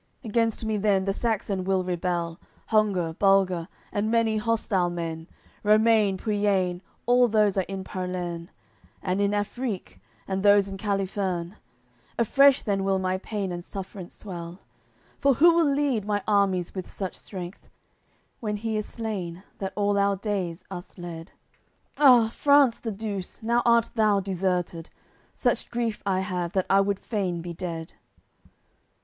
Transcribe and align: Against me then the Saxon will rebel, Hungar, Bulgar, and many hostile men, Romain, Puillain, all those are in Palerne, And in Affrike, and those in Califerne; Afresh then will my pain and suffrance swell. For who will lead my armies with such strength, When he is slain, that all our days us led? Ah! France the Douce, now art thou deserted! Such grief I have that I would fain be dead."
Against 0.23 0.65
me 0.65 0.77
then 0.77 1.05
the 1.05 1.13
Saxon 1.13 1.63
will 1.63 1.83
rebel, 1.83 2.39
Hungar, 2.71 3.13
Bulgar, 3.19 3.67
and 3.91 4.09
many 4.09 4.37
hostile 4.37 4.89
men, 4.89 5.27
Romain, 5.63 6.17
Puillain, 6.17 6.81
all 7.05 7.27
those 7.27 7.55
are 7.55 7.67
in 7.67 7.83
Palerne, 7.83 8.49
And 9.03 9.21
in 9.21 9.29
Affrike, 9.29 9.99
and 10.27 10.41
those 10.41 10.67
in 10.67 10.77
Califerne; 10.79 11.53
Afresh 12.17 12.63
then 12.63 12.83
will 12.83 12.97
my 12.97 13.19
pain 13.19 13.51
and 13.51 13.61
suffrance 13.63 14.15
swell. 14.15 14.61
For 15.19 15.35
who 15.35 15.53
will 15.53 15.71
lead 15.71 16.03
my 16.03 16.23
armies 16.27 16.73
with 16.73 16.89
such 16.89 17.15
strength, 17.15 17.69
When 18.39 18.57
he 18.57 18.77
is 18.77 18.87
slain, 18.87 19.43
that 19.59 19.71
all 19.75 19.99
our 19.99 20.15
days 20.15 20.63
us 20.71 20.97
led? 20.97 21.31
Ah! 21.99 22.31
France 22.35 22.79
the 22.79 22.91
Douce, 22.91 23.43
now 23.43 23.61
art 23.67 23.91
thou 23.93 24.19
deserted! 24.19 24.89
Such 25.35 25.69
grief 25.69 26.01
I 26.07 26.21
have 26.21 26.53
that 26.53 26.65
I 26.71 26.81
would 26.81 26.97
fain 26.99 27.43
be 27.43 27.53
dead." 27.53 27.93